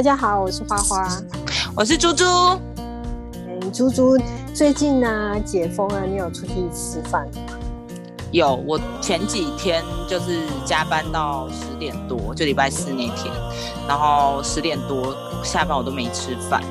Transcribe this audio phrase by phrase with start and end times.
[0.00, 1.22] 大家好，我是花花，
[1.76, 2.24] 我是猪猪。
[3.34, 4.16] 嗯，猪猪，
[4.54, 7.58] 最近呢解封了，你有出去吃饭吗？
[8.32, 13.30] 有，我前几天就是加班到十点多，就礼拜四那天，
[13.86, 16.62] 然后十点多下班我都没吃饭，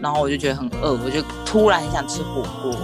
[0.00, 2.74] 然后我就觉得很饿，我就突然很想吃火锅，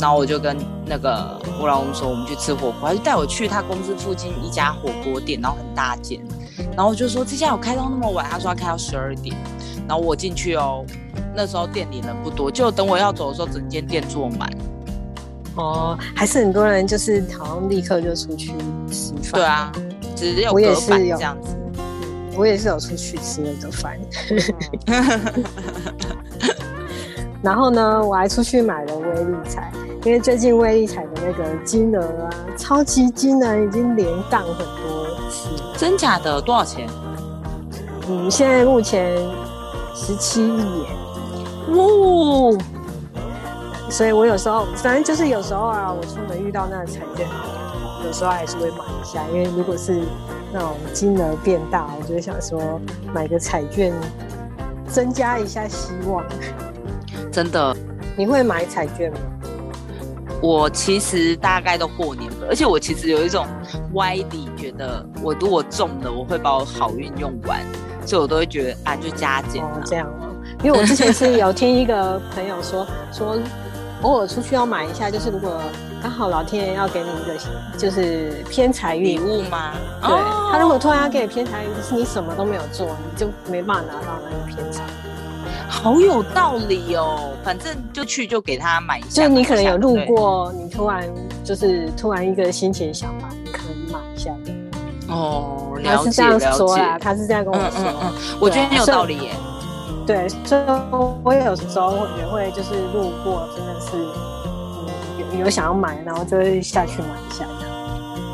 [0.00, 6.20] 然后我就跟那个我老公说，我们去吃火锅，他就带我去他公司附近一家火锅店，然后很大间。
[6.76, 9.34] 然后我就说这家有开到那么晚，他说要开到十二点。
[9.86, 10.84] 然后我进去哦，
[11.36, 14.50] 那时候店里人不多，就等我要走的时候，整间店坐满。
[15.56, 18.52] 哦，还是很多人就是好像立刻就出去
[18.90, 19.32] 吃饭。
[19.32, 19.70] 对啊，
[20.16, 21.54] 只有我也是有这样子。
[22.36, 23.96] 我也是有出去吃那个饭。
[27.42, 29.70] 然后呢，我还出去买了威力彩，
[30.04, 34.93] 因为最近威力彩的那个金额啊，超级金额已经连杠很多次。
[35.84, 36.40] 真假的？
[36.40, 36.88] 多少钱？
[38.08, 39.14] 嗯，现在目前
[39.94, 40.86] 十七亿耶。
[41.68, 42.56] 哦。
[43.90, 47.28] 所以我有时候，反正就是有时候啊，我出门遇到那个彩券，
[48.02, 50.02] 有时候还是会买一下，因为如果是
[50.54, 52.80] 那种金额变大，我就想说
[53.12, 53.92] 买个彩券，
[54.88, 56.24] 增加一下希望。
[57.30, 57.76] 真的，
[58.16, 59.18] 你会买彩券吗？
[60.40, 63.46] 我其实大概都过年了，而且我其实有一种
[63.92, 67.60] 歪理，觉得我如果中了，我会把我好运用完，
[68.06, 70.28] 所以我都会觉得啊，就加减哦这样哦。
[70.62, 73.38] 因为我之前是有听一个朋友说， 说
[74.02, 75.60] 偶尔出去要买一下，就是如果
[76.02, 77.34] 刚好老天爷要给你一个
[77.78, 79.72] 就是偏财运礼物吗？
[80.02, 80.14] 对，
[80.52, 84.82] 他如果突然要给你偏财运，就是你什么都没有做，你就没办法拿到那个偏财。
[85.66, 89.22] 好有道理哦，反正就去就给他买一下。
[89.22, 91.08] 就你可能有路过，你突然
[91.42, 93.28] 就是突然一个心情想法。
[95.08, 97.70] 哦，他是这样说啦，他是这样跟我说。
[97.78, 99.34] 嗯嗯嗯，我觉得很有道理耶。
[100.06, 100.62] 对，所以
[101.22, 103.96] 我也有时候也会就是路过，真的是
[105.18, 107.44] 有有想要买，然后就会下去买一下。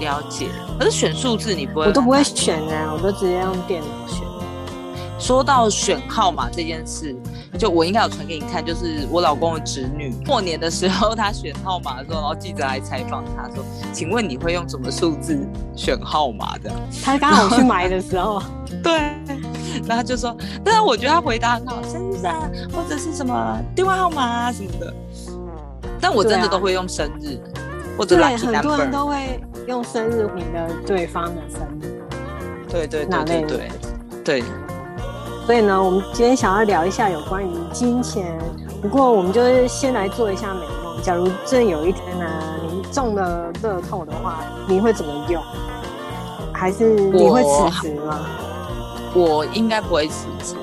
[0.01, 1.87] 了解，可是选数字你不会？
[1.87, 4.27] 我都不会选啊，我都直接用电脑选。
[5.19, 7.15] 说到选号码这件事，
[7.61, 13.63] 就我应该有传给你看，就是我老公的侄女过年的时候，他选号码的时候，然后记者来采访他说
[13.93, 15.39] ：“请问你会用什么数字
[15.77, 16.73] 选号码的？”
[17.05, 18.43] 他刚好去买的时候，
[18.83, 18.93] 对，
[19.87, 20.35] 然后就说
[20.65, 24.95] ：“但是我觉得他回答很好，生日啊，或者是什么电话号码啊什么的。”
[26.01, 27.39] 但我真的都会用生日，
[27.99, 28.55] 或者 lucky number。
[28.55, 29.39] 很多人都会
[29.69, 32.01] 用生日，你的对方的生日。
[32.71, 33.69] 对对对对对
[34.25, 34.43] 对。
[35.47, 38.39] 所以呢，我们今天想要聊一下有关于金钱。
[38.81, 41.03] 不过，我们就是先来做一下美梦。
[41.03, 42.27] 假如真有一天呢，
[42.71, 45.43] 你中了乐透的话，你会怎么用？
[46.53, 48.21] 还是你会辞职吗？
[49.15, 50.55] 我应该不会辞职。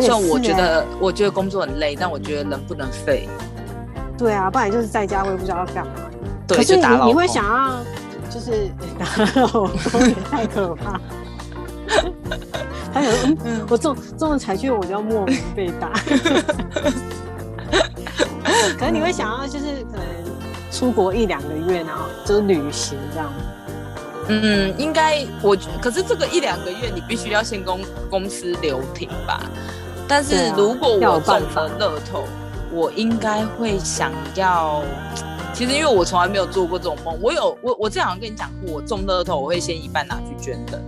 [0.00, 3.28] 就我觉得，我觉得工作很累，但我觉得人不能废。
[4.16, 5.92] 对啊，不然就是在家，我也不知道要干嘛。
[6.46, 7.76] 对，可是你你会想要，
[8.30, 10.98] 就是 打老公也太可怕。
[12.92, 13.36] 他想说，
[13.68, 15.90] 我中中了彩券，我就要莫名被打。
[18.78, 20.04] 可能你会想要，就是可能
[20.70, 23.32] 出国一两个月，然后就是旅行这样。
[24.28, 29.40] 嗯，应该我，可是这个一两个月，你必须要先公公司留停吧。
[30.06, 32.24] 但是如果我中了乐透，
[32.70, 34.82] 我应该会想要。
[35.54, 40.80] 其实因为我从来没有做过这种梦，我有我我这好像跟你讲过，我中乐透我会先一半拿去捐的。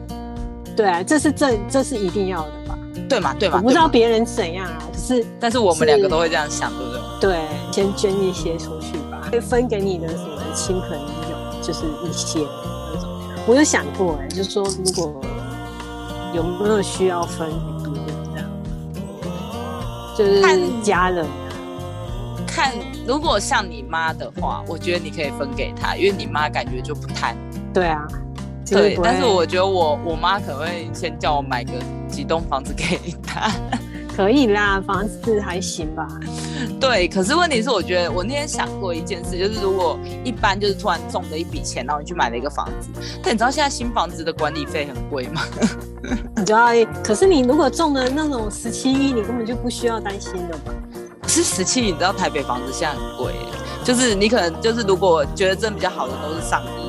[0.76, 2.78] 对啊，这是这这是一定要的吧？
[3.08, 7.00] 对嘛对嘛，我不知道别人怎样啊，可是但是我们两个都会这样想，对不对？
[7.20, 13.10] 对，先捐一些出去吧，会分给你的什么亲朋友，就是一些那种。
[13.46, 15.20] 我有想过哎，就是说如果
[16.34, 17.48] 有没有需要分
[17.84, 18.48] 给别人这样，
[20.18, 21.26] 就是看家人，
[22.46, 22.72] 看
[23.06, 27.36] 如果像你妈的话，我觉得你可以分给她，因为你妈感觉就不贪。
[27.72, 28.06] 对啊。
[28.70, 31.72] 对，但是我觉得我我妈可能会先叫我买个
[32.08, 33.50] 几栋房子给她，
[34.16, 36.06] 可以啦，房子还行吧。
[36.80, 42.88] 对，可是问题是，我觉得我那天想过一件事，就是如果一般就是突然中了一笔钱，然后你去买了一个房子，
[43.22, 45.42] 但你知道现在新房子的管理费很贵吗？
[46.36, 46.68] 你知道，
[47.02, 50.74] 可是你如果中了那种十七亿，你根本就不需要担心的嘛。
[51.26, 53.32] 是十七亿，你知道台北房子现在很贵，
[53.82, 56.83] 就是你可能就是如果觉得真的比较好的都是上亿。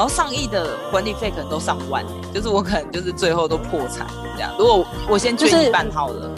[0.00, 2.02] 然后上亿的管理费可能都上万，
[2.32, 4.50] 就是我可能就是最后都破产这样。
[4.58, 6.30] 如果我先捐一半好了，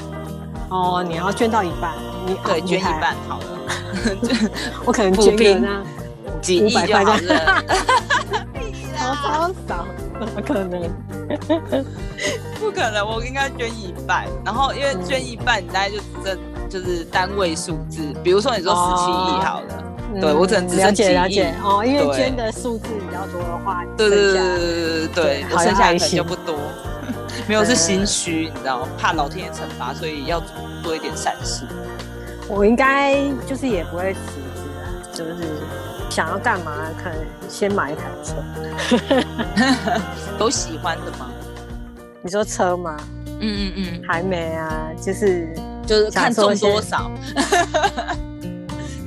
[0.68, 1.94] 哦，你要捐到一半，
[2.26, 3.46] 你对捐一半好了，
[4.84, 5.80] 我可能捐个那
[6.40, 7.62] 几亿就好了，
[8.98, 9.86] 好少少，
[10.18, 10.82] 怎么可能？
[12.58, 16.36] 不可能，我应该捐一半，然后因为捐一半，你大概就这
[16.68, 19.84] 就是单位数字，比如说你说十七亿好了，
[20.20, 26.56] 对我只能只了剩几亿解了解，哦，因为捐的数字比较多的话，对对对剩下对对对对，我好剩下可能就不多，
[27.48, 30.42] 没有是心虚，你知道，怕老天爷惩罚，所以要
[30.82, 31.66] 做一点善事。
[32.48, 33.16] 我应该
[33.46, 34.20] 就是也不会辞
[34.54, 35.34] 职啊，就是
[36.10, 36.72] 想要干嘛，
[37.02, 37.18] 可能
[37.48, 38.34] 先买一台车。
[40.38, 41.30] 有喜欢的吗？
[42.20, 42.96] 你说车吗？
[43.40, 45.52] 嗯嗯嗯，还没啊，就是
[45.84, 47.10] 就是看中多少，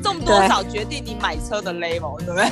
[0.05, 2.45] 中多少决定你买车的 level，对不对？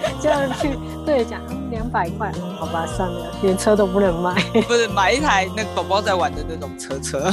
[0.00, 1.40] 对就要去对讲
[1.70, 4.32] 两百块，好吧，算了，连车都不能买。
[4.66, 7.28] 不是买一台那个宝宝在玩的那种车车。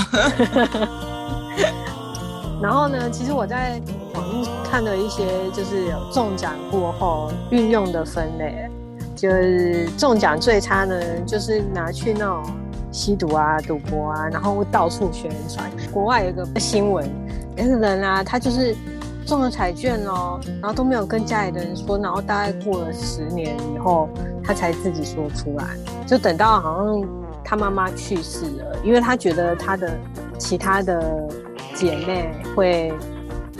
[2.59, 3.79] 然后呢，其实我在
[4.15, 5.23] 网络看了一些，
[5.53, 8.67] 就是有中奖过后运用的分类，
[9.15, 12.43] 就是中奖最差呢，就是拿去那种
[12.91, 15.69] 吸毒啊、赌博啊，然后到处宣传。
[15.93, 17.07] 国外有一个新闻，
[17.65, 18.75] 人啊，他就是
[19.25, 24.09] 中了彩券哦，然后都没有跟家里的人说，然后大概过了十年以后，
[24.43, 25.65] 他才自己说出来，
[26.05, 27.09] 就等到好像
[27.43, 29.91] 他妈妈去世了，因为他觉得他的
[30.37, 31.27] 其他的
[31.75, 32.93] 姐妹会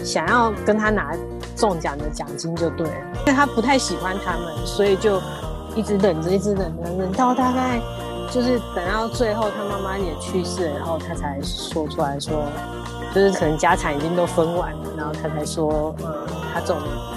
[0.02, 1.16] 想要跟他拿
[1.56, 5.20] 中奖的奖金就对了，因为他不太喜欢他们，所以就
[5.74, 7.80] 一直忍着，一直忍着，忍到大概
[8.30, 12.44] 就是等到最后他妈妈也去世了，然后他才说出来说，
[13.14, 17.14] 就是可能家产已经都分完了，然后他才说，嗯，他中了。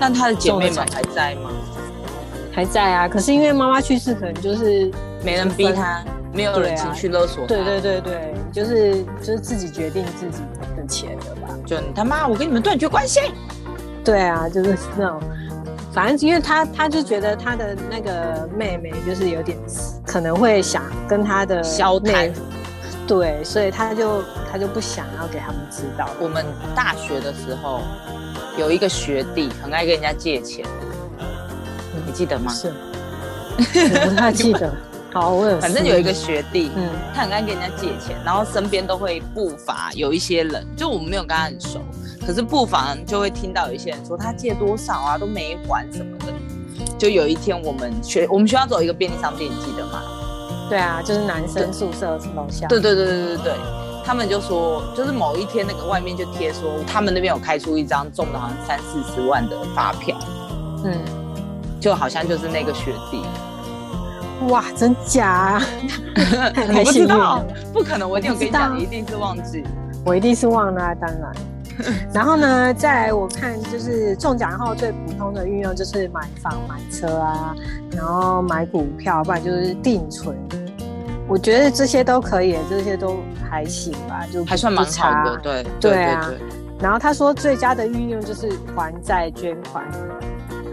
[0.00, 1.50] 那他的姐妹们还在吗？
[2.52, 4.90] 还在啊，可是因为妈妈去世，可能就是
[5.22, 7.48] 没人逼他，没有人情绪勒索他。
[7.48, 10.42] 对对对对，就是就是自己决定自己
[10.76, 11.48] 的钱的吧。
[11.66, 13.20] 就你他妈，我跟你们断绝关系。
[14.04, 15.20] 对啊，就是那种，
[15.92, 19.58] 反正因为他他就觉得他的那个妹妹就是有点
[20.06, 22.32] 可能会想跟他的消谈妹，
[23.06, 26.08] 对，所以他就他就不想要给他们知道。
[26.20, 27.82] 我们大学的时候
[28.58, 30.64] 有一个学弟很爱跟人家借钱，
[32.06, 32.52] 你记得吗？
[32.52, 32.72] 是，
[33.58, 34.74] 我不太记得。
[35.12, 35.60] 好，我有。
[35.60, 41.80] 反正有一个，学弟，嗯他很爱跟人家借钱，然后身边都会不乏有一些人，就我们没有跟他很熟，
[42.26, 46.32] 可是不妨就会听到有一些人说他借多少啊都没还什么的。
[46.98, 50.02] 就有一天我们学我们学校走一个便利商店，你记得吗？
[50.68, 52.66] 对啊，就是男生宿舍楼下。
[52.68, 53.52] 对对对对对对，
[54.04, 60.16] 他们就说，就是某一天那个外面就贴说，他们那边有开出一张中的好像三四十万的发票，
[60.84, 60.98] 嗯，
[61.80, 63.22] 就好像就是那个学弟，
[64.48, 65.26] 哇，真假、
[65.60, 65.62] 啊？
[66.68, 69.64] 你不知道，不可能，我一定有跟你讲，你一定是忘记。
[70.04, 71.32] 我一定是忘了、啊，当然。
[72.12, 77.54] 然后呢，再来我看就是中奖后最普通的运用就是买房、买车啊，
[77.92, 80.36] 然后买股票，不然就是定存。
[81.26, 83.16] 我觉得这些都可以，这些都
[83.50, 86.38] 还行吧，就还算蛮好的，对对啊对
[86.80, 89.84] 然后他说最佳的运用就是还债捐款，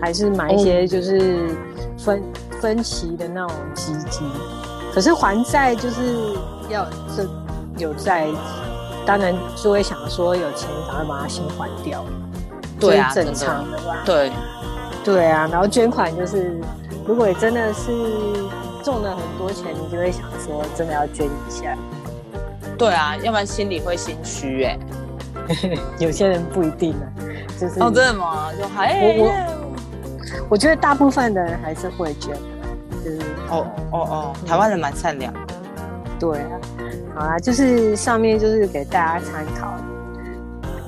[0.02, 1.56] 还是买一些就是
[1.98, 2.22] 分、
[2.60, 4.28] 分期的那种基金。
[4.94, 6.36] 可是还债就是
[6.70, 7.26] 要这
[7.78, 8.28] 有债，
[9.06, 12.06] 当然就会想说有钱赶快把它先还掉，
[12.80, 13.98] 对啊正常的吧？
[14.06, 14.32] 对，
[15.04, 16.60] 对啊，然后捐款就是
[17.06, 17.92] 如果你真的是
[18.84, 21.76] 中了很多钱，你就会想说真的要捐一下。
[22.78, 24.78] 对啊，要不然心里会心虚哎。
[26.00, 27.06] 有些人不一定呢，
[27.60, 28.50] 就是哦，真的吗？
[28.58, 32.40] 就还我我我觉得大部分的人还是会捐的，
[33.04, 35.40] 就是哦哦哦，台湾人蛮善良的。
[36.20, 36.60] 对啊，
[37.22, 39.76] 好啦，就是上面就是给大家参考，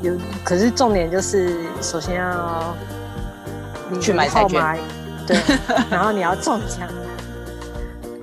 [0.01, 2.75] 有可是重点就是首先要
[3.87, 4.79] 你去买彩券
[5.27, 5.37] 对，
[5.91, 6.89] 然后你要中奖，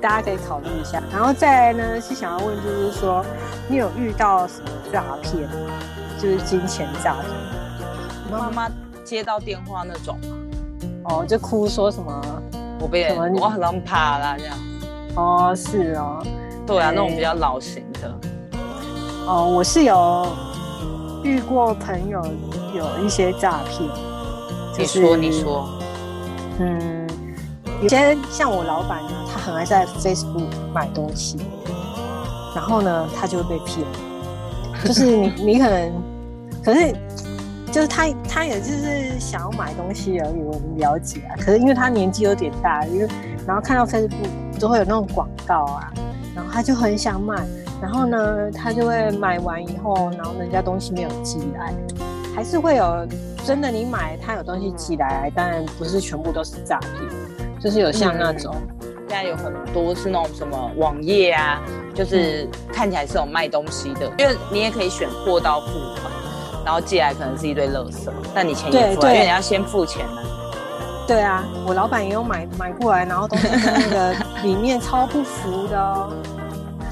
[0.03, 1.01] 大家可以考虑一下。
[1.13, 3.25] 然后再来呢是想要问，就是说
[3.69, 5.71] 你有遇到什么诈骗吗？
[6.19, 7.31] 就是金钱诈骗
[8.29, 8.69] 妈妈
[9.05, 10.19] 接到电话那种，
[11.05, 12.21] 哦，就哭说什么
[12.81, 14.59] 我被我好像怕啦这样。
[15.15, 16.21] 哦是哦，
[16.71, 18.15] 对啊，哎那种比较老型的。
[19.27, 20.27] 哦，我是有
[21.25, 22.25] 遇过朋友
[22.77, 23.83] 有一些诈骗。
[24.79, 25.69] 你就是说，你说，
[26.61, 27.09] 嗯，
[27.83, 31.39] 有些像我老板呢，他很爱在 Facebook 买东西，
[32.55, 33.85] 然后呢，他就会被骗。
[34.85, 35.93] 就是你， 你可能，
[36.65, 36.95] 可是
[37.73, 41.35] 就是他，他也就是想要买东西而已，我们了解啊。
[41.37, 43.09] 可是因为他年纪有点大，因为
[43.47, 45.93] 然后看到 Facebook 都会有那种广告啊，
[46.61, 47.43] 他就很想买，
[47.81, 51.73] 然后呢，他就会买完以后，然后人家东西没有寄来，
[52.37, 53.07] 还是会有
[53.47, 56.93] 真的你买他有东西寄来，当然不是全部都是诈骗，
[57.59, 58.55] 就是有像那种、
[59.09, 61.63] 现在有很多是那种什么网页啊，
[61.95, 65.67] 就是看起来是有卖东西的，因为你也可以选货到付
[65.99, 66.13] 款，
[66.63, 70.21] 然后寄来可能是一堆垃圾，但你钱也付了，因为你要先付钱呢。
[71.07, 74.15] 对啊，我老板也有买买过来，然后东西那个
[74.45, 76.13] 里面超不服的哦，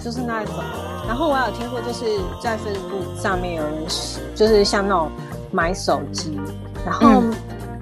[0.08, 0.54] 就是那一种。
[1.06, 2.06] 然后我有听过，就是
[2.42, 3.74] 在 Facebook 上面有人
[4.34, 5.10] 就是像那种
[5.52, 6.40] 买手机，
[6.82, 7.22] 然后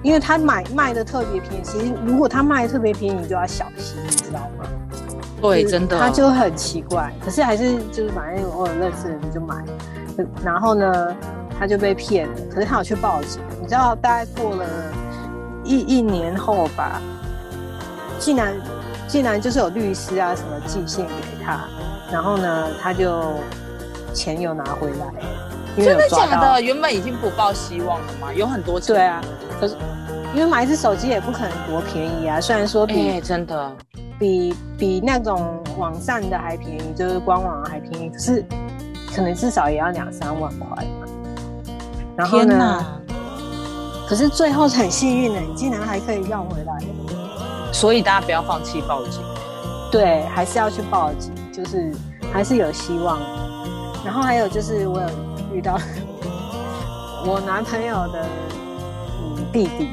[0.03, 4.65] 因为他买卖的特别便宜，其实如果他卖的特别便宜，你就要小心，你知道吗？
[5.41, 5.97] 对，真的。
[5.97, 9.63] 他就很奇怪，可是还是就是反正偶尔认识的人就买，
[10.43, 11.15] 然后呢
[11.57, 14.65] 他就被骗了，可是他有去报警，你知道大概过了
[15.63, 17.01] 一一年后吧，
[18.19, 18.53] 竟然
[19.07, 21.61] 竟然就是有律师啊什么寄信给他。
[22.11, 23.35] 然后呢，他就
[24.13, 26.61] 钱又拿回来，真的假的？
[26.61, 28.95] 原本已经不抱希望了嘛，有很多钱。
[28.95, 29.21] 对啊，
[29.59, 29.75] 可是
[30.33, 33.71] 因为买一只手机也不可能多便宜啊，虽然说比真的
[34.17, 38.45] 比比那种网上的还便宜，就是官网还便宜，可是
[39.15, 41.07] 可能至少也要两三万块嘛。
[42.15, 42.83] 然后呢？
[44.07, 46.77] 可是最后很幸运的，你竟然还可以要回来，
[47.73, 49.21] 所以大家不要放弃报警。
[49.91, 51.33] 对，还是要去报警。
[51.57, 51.91] 就是
[52.31, 53.19] 还是有希望，
[54.05, 55.09] 然后还有就是我有
[55.55, 55.75] 遇到
[57.25, 58.27] 我男朋友的
[59.19, 59.89] 嗯弟弟，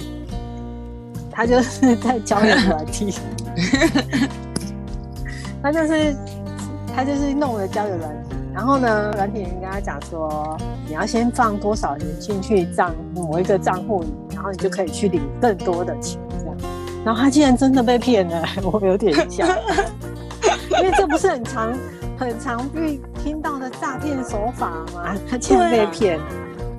[1.32, 3.14] 他就是在交友软体，
[5.62, 6.14] 他就是
[6.94, 16.56] 他就是弄了交友软体，然后呢，软体人跟他讲说，你要先放多少钱进去账某一个账户里，然后你就可以去领更多的钱这样，
[17.06, 19.46] 然后他竟然真的被骗了， 我有点吓。
[20.80, 21.72] 因为这不是很常、
[22.18, 25.14] 很常被听到的诈骗手法吗？
[25.30, 26.20] 他竟然被骗，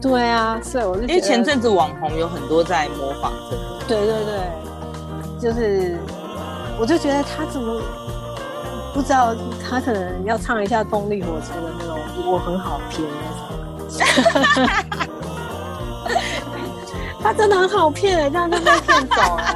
[0.01, 4.39] 对啊，所以我就因为前阵子网红有很多在模仿这个，对对对，
[5.39, 5.97] 就是
[6.79, 7.81] 我就觉得他怎么
[8.93, 9.35] 不知道，
[9.67, 11.97] 他可能要唱一下动力火车的那种
[12.31, 13.97] “我很好骗”那
[14.57, 14.67] 种，
[17.21, 19.55] 他真的很好骗哎，这样就被骗走哎，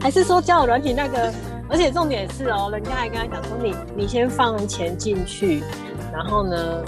[0.00, 1.32] 还是说交友软体那个？
[1.72, 5.64] 而且重点是哦，人家还跟他讲说，你你先放钱进去，
[6.12, 6.84] 然后呢，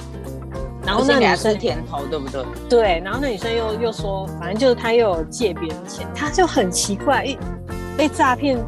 [0.85, 2.45] 然后那女生甜头，对不对？
[2.69, 7.38] 对，然后那女生又又说，反正就是他又有借别人钱，他就很奇怪，一
[7.97, 8.59] 被诈骗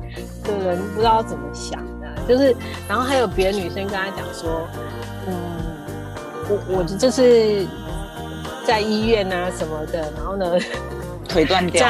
[0.42, 2.56] 的人不知道怎么想的，就是，
[2.88, 4.66] 然后还有别的女生跟他讲说，
[5.28, 5.34] 嗯，
[6.48, 7.66] 我我就是
[8.64, 10.46] 在医院啊什么的，然后呢，
[11.28, 11.86] 腿断掉，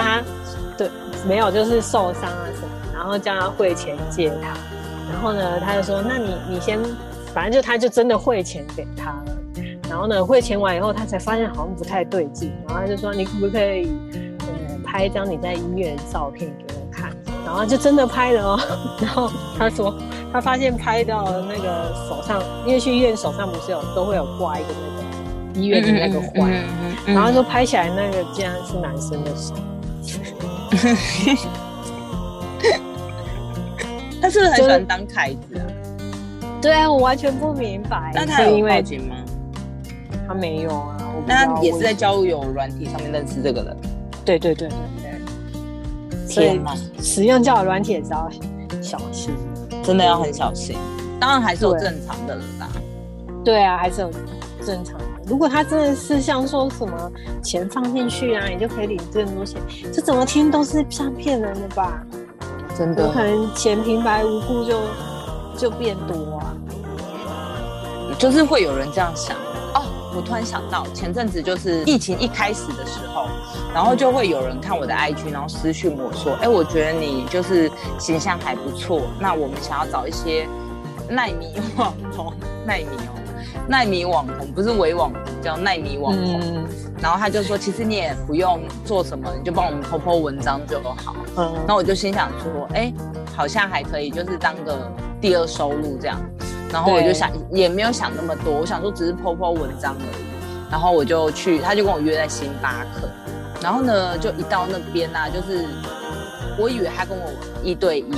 [0.76, 0.90] 对，
[1.28, 2.68] 没有，就是受伤啊什么。
[2.97, 4.57] 然后叫他汇钱借他，
[5.12, 6.79] 然后呢，他就说：“那你你先，
[7.35, 9.37] 反正就他就真的汇钱给他了。
[9.88, 12.50] 然后呢，汇钱完以后，他才发现好像不太对劲。
[12.67, 13.93] 然后他就说：你可不可以
[14.41, 14.47] 呃
[14.83, 17.12] 拍一张你在医院的照片给我看？
[17.45, 18.59] 然后就真的拍了哦。
[18.99, 19.95] 然后他说
[20.33, 24.69] 他发现拍到那个手上，因为去医院手上不是有都会有挂一个
[25.55, 26.50] 那个医院的那个环，
[27.07, 29.55] 然后说拍起来那个竟然是男生的手。
[34.26, 35.66] ”他是不是很喜欢当凯子啊？
[36.61, 38.11] 对啊，我完全不明白。
[38.12, 39.14] 那他有报警吗？
[40.26, 40.97] 他没有啊。
[41.25, 43.76] 那他也是在交友软体上面认识这个人。
[44.25, 46.26] 对对对对对。
[46.28, 46.75] 天哪！
[47.00, 48.28] 使用交友软体也是要
[48.83, 49.33] 小心，
[49.85, 50.76] 真的要很小心。
[51.21, 52.68] 当然还是有正常的人啦。
[53.45, 54.11] 对啊，还是有
[54.66, 55.04] 正常的。
[55.25, 57.12] 如果他真的是像说什么
[57.45, 62.04] 钱放进去啊，你就可以领更多钱，这怎么听都是像骗人的吧？
[62.76, 64.80] 真的，可能钱平白无故就
[65.56, 66.52] 就变多啊，
[68.18, 69.37] 就是会有人这样想
[69.75, 69.83] 哦。
[70.14, 73.26] 我突然想到，前阵子就是疫情一开始的时候，
[73.73, 80.47] 然后就会有人看我的 IG，然后私讯我说：“哎，我觉得你就是形象还不错，那我们想要找一些
[81.09, 82.33] 耐米网红，
[82.66, 83.21] 耐米哦。”
[83.68, 86.64] 奈米网红不是伪网红，叫奈米网红。
[87.00, 91.14] 然后他就说，其实你也不用做什么，你就帮我们剖剖文章就好。
[91.36, 92.92] 嗯，那我就心想说，哎，
[93.34, 96.18] 好像还可以，就是当个第二收入这样。
[96.72, 100.25] 然后我就想，也没有想那么多，我想说只是剖剖文章而已。
[100.70, 103.08] 然后我就去，他就跟我约在星巴克。
[103.60, 105.66] 然后呢，就一到那边呢，就是
[106.58, 107.30] 我以为他跟我
[107.62, 108.12] 一对一。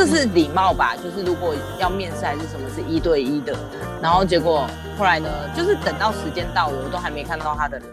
[0.00, 0.96] 这是礼貌吧？
[0.96, 3.54] 就是如果要面试还是什么，是一对一的。
[4.00, 4.66] 然后结果
[4.98, 7.86] 后来呢，就是等到时间到了，我都还没看到他的人，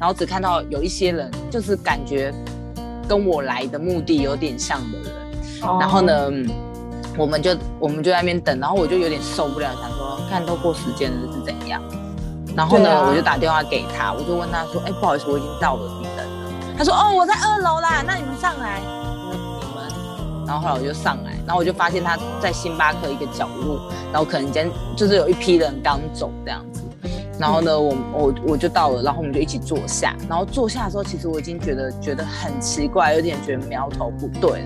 [0.00, 2.32] 然后只看到有一些人，就是感觉
[3.06, 5.12] 跟我来的目的有点像的人。
[5.78, 6.30] 然后呢，
[7.18, 11.82] 我们就我们就在那边等，然后我就有点受不了，想说看都过时间了是怎样。
[12.56, 16.26] 然后呢，我就打电话给他，我就问他说：“哎，不好意思，我已经到了，你等。”
[16.78, 18.80] 他说：“哦，我在二楼啦，那你们上来。”
[20.46, 23.80] 然后后来我就上来，然后我就发现他在星巴克一个角落，
[24.12, 26.82] 然后可能间就是有一批人刚走这样子。
[27.38, 30.16] 然后呢，我我我就到了，然后我们就一起坐下。
[30.26, 34.64] 然后坐下的时候，其实我已经觉得觉得很奇怪，有点觉得苗头不对。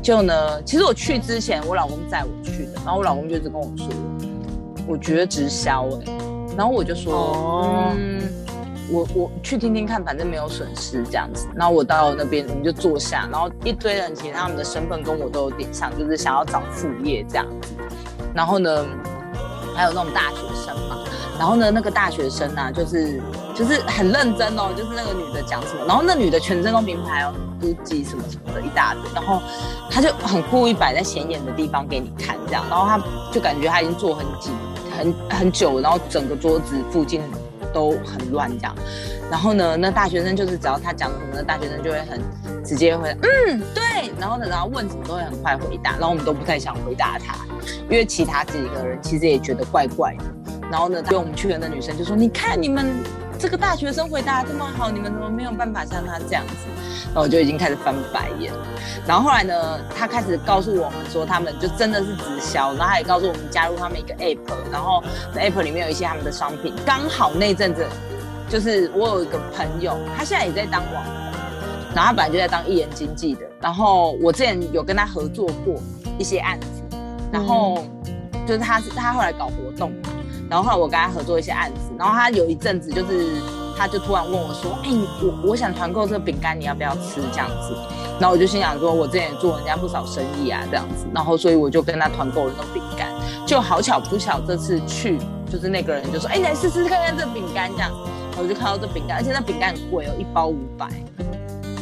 [0.00, 3.88] 就呢，其实我去之前，我老公载我去的，然后我老公就一直跟我说，
[4.86, 6.12] 我觉得直销哎，
[6.56, 8.22] 然后我就说，嗯，
[8.92, 11.48] 我我去听听看，反正没有损失这样子。
[11.54, 17.72] 然后我到那边，我们就坐下，然后一堆人其实他们的身份跟我都有点像，就是想要找副业这样子。
[18.34, 18.84] 然后呢，
[19.74, 20.98] 还有那种大学生嘛。
[21.38, 23.20] 然后呢，那个大学生呢，就是
[23.54, 29.40] 就是很认真哦，就是那个女的讲什么，然后那女的全身都名牌哦，估计什么什么的一大堆，然后
[29.90, 34.52] 她就很故意摆在显眼的地方给你看，这样，然后她就感觉她已经坐很紧
[34.96, 37.20] 很很久，然后整个桌子附近
[37.72, 38.74] 都很乱这样，
[39.30, 42.20] 然后呢，那大学生就是只要他讲什么，那大学生就会很
[42.64, 47.34] 直接回，嗯，对，然后呢，然后问什么都会很快回答，然后我们都不太想回答他，
[47.84, 50.24] 因为其他几个人其实也觉得怪怪的。
[50.70, 52.94] 然后呢，跟我们去的那女生就说：“你看你们
[53.38, 56.54] 这个大学生回答这么好，你们怎么没有办法像他这样子？”
[57.12, 58.52] 然后我就已经开始翻白眼。
[59.06, 64.38] 然后后来呢，他开始告诉我们说，他们就真的是直销，然后他也告诉我们加入他们一个 app，
[64.70, 65.02] 然后
[65.34, 66.72] app 里面有一些他们的商品。
[66.86, 67.86] 刚好那阵子，
[68.48, 71.12] 就是我有一个朋友，他现在也在当网红，
[71.94, 73.40] 然后他本来就在当艺人经纪的。
[73.60, 75.74] 然后我之前有跟他合作过
[76.18, 76.96] 一些案子，
[77.30, 77.84] 然后
[78.46, 79.92] 就是他是他后来搞活动。
[80.48, 83.26] 然后后来我跟他合作一些案子，然后他有一阵子就是，
[83.76, 84.90] 他就突然问我说：“哎，
[85.22, 87.76] 我我想团购这个饼干，你要不要吃？”这样子，
[88.18, 93.08] 然后我就心想说：“我之前也做人家不少生意啊，这样子。”然后所以我就跟他团购了那个饼干，
[93.46, 95.18] 就好巧不巧这次去，
[95.50, 97.90] 就是那个人就说：“哎，来试试看看这饼干。”这样，
[98.30, 100.88] 然后我就看到这饼干，而且那饼干很贵哦，一包五百。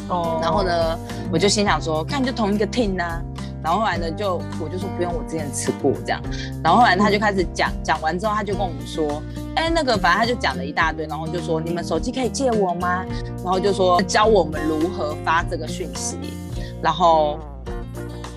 [0.08, 0.38] 哦。
[0.42, 0.98] 然后呢，
[1.32, 3.20] 我就心想说：“看就同一个 team 呐。”
[3.62, 6.18] 然后后来呢，就我就说不用，我之前吃过这样。
[6.64, 9.22] 然后后来他就开始讲，讲完之后他就跟我们说，
[9.56, 13.04] 哎，那个反正他就讲了一大堆，然后就说你们手机可以借我吗？
[13.44, 16.16] 然后就说教我们如何发这个讯息，
[16.82, 17.38] 然后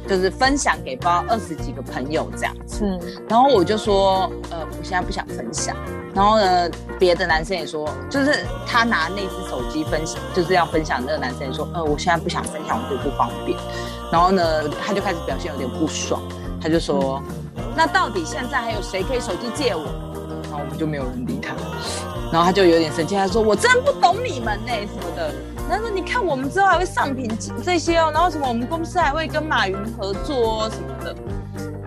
[0.07, 2.83] 就是分享给包二十几个朋友这样子。
[2.83, 2.99] 嗯。
[3.29, 5.75] 然后我就说，呃，我现在不想分享。
[6.15, 10.99] 然后呢，别的男生也说，就是他拿那只手机分享，就是要分享。
[10.99, 13.57] 那个男生也说，呃，我现在不想分享，我觉得不方便。
[14.11, 16.21] 然后呢，他就开始表现有点不爽，
[16.61, 17.21] 他就说，
[17.75, 19.85] 那到底现在还有谁可以手机借我？
[20.53, 21.55] 然后我们就没有人理他。
[22.31, 25.33] 然后他就有点生气，他说，我真不懂你们呢什么的。
[25.67, 27.27] 他说，你看我们之后还会上品
[27.65, 31.15] 这些哦，然后什么我们公司还会跟马云合作什么的。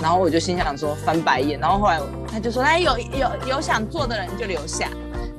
[0.01, 4.89] 然后我就心想说翻白眼，然后后来他就说，哎，有有有想做的人就留下，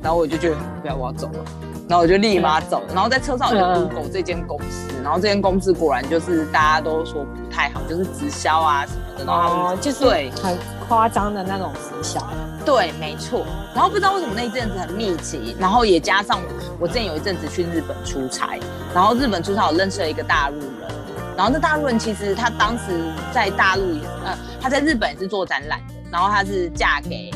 [0.02, 1.46] 然后我就觉得不要，我要走了，
[1.90, 10.32] 然后我就立马走，然后在车上我就 Google 这间公司，然后这间公司果然就是大家都说不太好，就是直销啊什么的，然后就是对。
[10.42, 12.22] 很夸张的那种直销，
[12.68, 16.42] 对，没错，然后不知道为什么那一阵子很密集，然后也加上
[16.78, 18.60] 我之前有一阵子去日本出差，
[18.94, 20.92] 然后日本出差我认识了一个大陆人。
[21.38, 23.02] 然后那大陆人其实他当时
[23.34, 27.32] 在大陆也呃他在日本也是做展览的，然后他是嫁给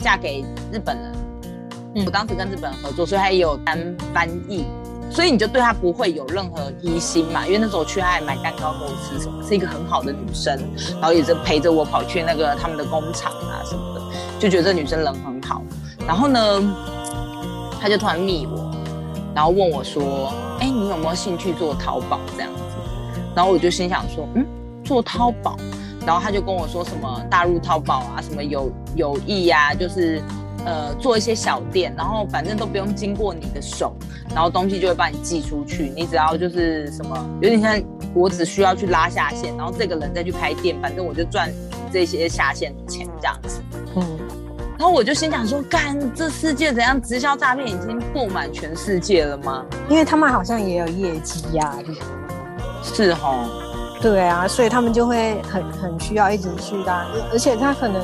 [0.00, 1.12] 嫁给日本人，
[1.96, 3.76] 嗯，我当时跟日本人合作，所以他也有当
[4.14, 4.64] 翻译，
[5.10, 10.56] 所以你就对他不会有任何疑心嘛，因为那时候去他还买蛋糕给我吃什么，是一个很好的女生，
[11.00, 13.97] 然后也是陪着我跑去那个他们的工厂啊什么的，
[14.38, 15.62] 就觉得这女生人很好，
[16.06, 16.40] 然后呢，
[17.80, 18.72] 他就突然密我，
[19.34, 22.62] 然后问我说，哎，你有没有兴趣做淘宝这样子？
[23.34, 24.46] 然后我就心想说，嗯，
[24.84, 25.56] 做淘宝，
[26.06, 30.22] 然后他就跟我说什么大陆淘宝啊，什么有有意呀，就是
[30.64, 33.92] 呃做一些小店，然后反正都不用经过你的手，
[34.34, 37.80] 然后东西就会帮你寄出去，你只要就是什么有点像
[38.14, 41.52] 我只需要去拉下线，然后这个人再去开店，反正我就赚
[41.92, 43.60] 这些下线的钱这样子。
[43.96, 44.17] 嗯，
[44.78, 49.64] 然后我就心想说，干这世界怎样直销诈骗已经布满全世界了吗？
[49.88, 51.98] 因为他们好像也有业绩压力。
[52.80, 53.50] 是哦，
[54.00, 58.00] 对啊，所以他们就会很很需要一直去拉，而且他可能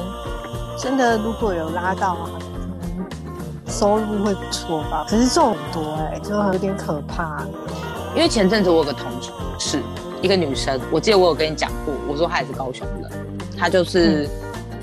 [0.77, 2.31] 真的如果有拉到啊，
[3.69, 5.07] 收入会不错吧。
[5.09, 7.47] 可是这种多哎，就有点可怕。
[8.17, 9.07] 因为前阵子我有个同
[9.61, 9.81] 事，
[10.21, 13.11] 一个女生，我记得我有跟你讲过，我说她也是高雄人，
[13.57, 14.29] 她就是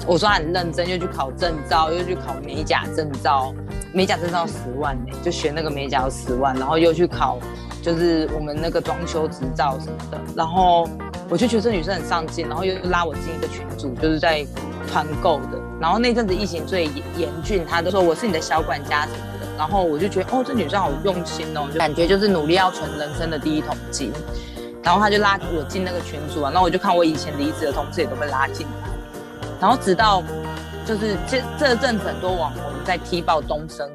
[0.07, 3.53] 我说她很认真，又去考证照，又去考美甲证照，
[3.93, 7.37] 美甲证照十万呢，就学那个美甲要十万，然后又去考。
[7.83, 10.87] 就是我们那个装修执照什么的，然后
[11.27, 14.45] 我就觉得这女生很上进，然后又拉我进一个群组，就是在
[14.87, 15.59] 团购的。
[15.79, 16.83] 然后那阵子疫情最
[17.17, 19.47] 严峻，她都说我是你的小管家什么的。
[19.57, 24.13] 然后我就觉得哦，这女生好用心哦，感觉就是努力要存人生的第一桶金。
[24.83, 28.90] 然后他就拉我进那个群组啊，然后我就看我以前离职的同事也都被拉进来，
[29.61, 30.23] 然后直到
[30.85, 33.87] 就是这这阵子很多网红在踢爆东升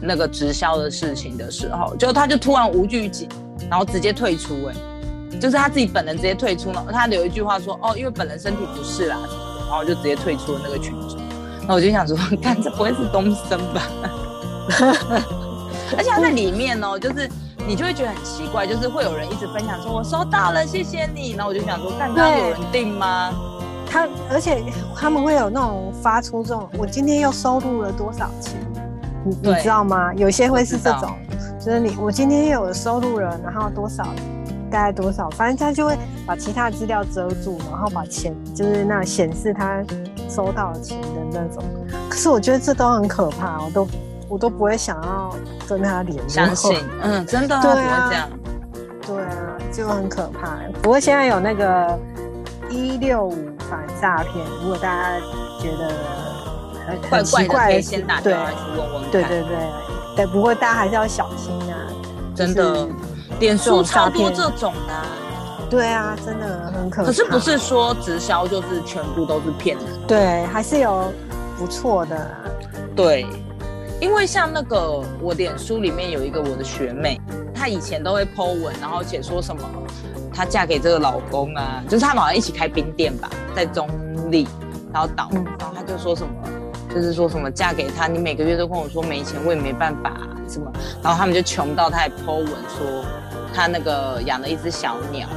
[0.00, 3.28] 那个直销的事情的时候，就他就突然无惧警，
[3.68, 4.74] 然后直接退出、哎，
[5.40, 9.18] 就是他自己本人直接退出了，他留一句话说，哦，因为本人身体不适啦，
[9.68, 11.16] 然后就直接退出了那个群组，
[11.58, 13.82] 然后我就想说，看这不会是东升吧？
[15.96, 17.28] 而且他在里面哦，就是
[17.66, 21.32] 你就会觉得很奇怪，就是会有人一直分享说我收到了，谢谢你。
[21.32, 23.34] 然后我就想说，看刚刚有人订吗？
[23.90, 24.62] 他而且
[24.94, 28.54] 他们会有那种发出这种，我今天又收入了多少钱，
[29.24, 30.12] 你你知道吗？
[30.14, 31.10] 有些会是这种，
[31.58, 34.04] 就是你我今天又有收入了，然后多少，
[34.70, 35.96] 大概多少，反正他就会
[36.26, 39.82] 把其他资料遮住，然后把钱就是那显示他
[40.28, 41.62] 收到的钱的那种。
[42.08, 43.88] 可是我觉得这都很可怕，我都
[44.28, 45.34] 我都不会想要
[45.68, 46.28] 跟他联络。
[46.28, 48.28] 相信，嗯，真的啊，对啊这样？
[49.06, 50.58] 对啊，就很可怕。
[50.82, 51.98] 不过现在有那个
[52.68, 53.34] 一六五
[53.68, 55.18] 反诈骗，如果大家
[55.60, 55.92] 觉得
[57.10, 59.10] 很怪怪的，可以先打电话去问问看。
[59.10, 59.58] 对对对
[60.16, 61.76] 对，不过大家还是要小心啊。
[62.34, 62.92] 真的就是，
[63.40, 65.06] 脸书诈骗超多这种的啊、
[65.68, 67.06] 对啊，真的很可怕。
[67.08, 69.86] 可是不是说直销就是全部都是骗人？
[70.06, 71.12] 对，还是有
[71.58, 72.30] 不错的啊。
[72.94, 73.26] 对，
[74.00, 77.20] 因为像那个我脸书里面有一个我的学妹，
[77.54, 79.62] 她以前都会 Po 文，然后写说什么
[80.38, 83.88] 她嫁给这个老公啊，就是他们好像一起开冰店吧，在中
[84.30, 84.46] 立，
[84.92, 86.32] 然后倒，嗯然后她就说什么。
[86.94, 90.10] 就是说什么嫁给他，你每个月都跟我说没钱，我也没办法、
[90.48, 90.72] 什么，
[91.02, 93.04] 然后他们就穷到他还 Po 文说
[93.54, 95.28] 他那个养了一只小鸟，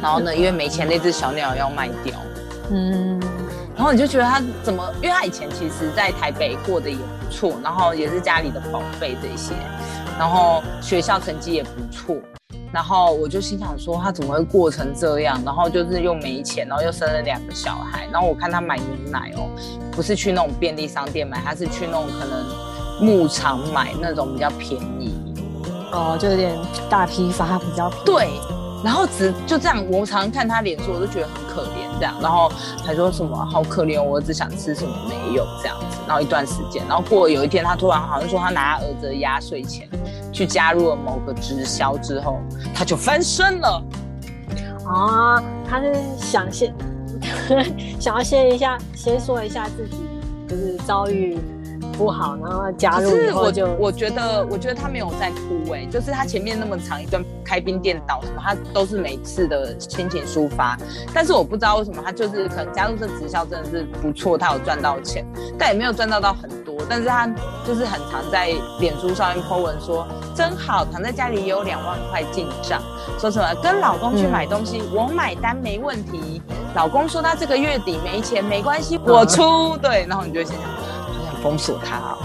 [0.00, 2.14] 然后呢，因为没钱，那只小鸟要卖掉，
[2.70, 3.20] 嗯，
[3.74, 4.88] 然后你就觉得他怎么？
[5.02, 9.54] 因为他以前其实在台北过得也不错，然后也是家里的宝贝这些，
[10.16, 12.16] 然后学校成绩也不错，
[12.72, 15.40] 然后我就心想说他怎么会过成这样？
[15.44, 19.48] 然后就是又没钱，然后又生了两个小孩，然后我看他买牛奶哦，
[19.92, 22.44] 不是去那种便利商店买，他是去那种可能
[23.00, 25.14] 牧场买那种比较便宜，
[25.92, 26.58] 哦，就有点
[26.90, 28.04] 大批发比较便宜。
[28.04, 28.28] 对，
[28.84, 32.50] 然后只就这样，我常常看他脸书，我就觉得很可怜这样，然后
[32.84, 39.88] 还说什么好可怜，我只想吃什么没有这样子，然后一段时间，然后过了有一天，他突然好像说他拿他儿子的压岁钱
[40.32, 42.38] 去加入了某个直销之后，
[42.74, 43.82] 他就翻身了。
[44.86, 46.72] 啊，他是想先
[48.00, 49.96] 想要先一下，先说一下自己
[50.48, 51.36] 就是遭遇
[51.98, 60.78] 不好，然后加入以可是我后就我觉得，我觉得他没有在哭哎、就是他前面那么长一段开冰店倒什么，他都是每次的心情抒发。
[61.12, 65.26] 但是我不知道为什么他就是可能加入这直销真的是不错，他有赚到钱，
[65.58, 66.78] 但也没有赚到到很多。
[66.88, 67.26] 但是他
[67.66, 72.80] 就是很常在脸书上面 po 文说真好，躺在家里也有两万块进账，
[73.18, 76.40] 说什么跟老公去买东西，我买单没问题。
[76.74, 79.76] 老公说他这个月底没钱没关系，我出。
[79.78, 80.77] 对，然后你就会心想，想
[81.42, 82.18] 封锁他哦。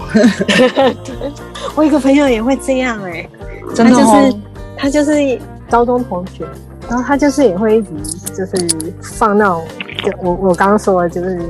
[1.74, 3.28] 我有一个朋友也会这样哎、
[3.74, 4.40] 真的他就是哦
[4.76, 6.46] 他就是高中同学，
[6.88, 7.90] 然后他就是也会一直
[8.34, 9.64] 就是放那种，
[10.04, 11.40] 就我我刚刚说的，就是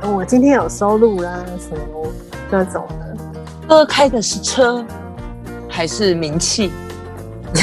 [0.00, 1.78] 呃我今天有收入啦什么
[2.50, 3.16] 那种的。
[3.68, 4.84] 哥开的是车
[5.68, 6.72] 还是名气？